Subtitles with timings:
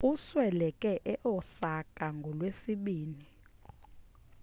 [0.09, 3.27] usweleke e-osaka ngolwesibini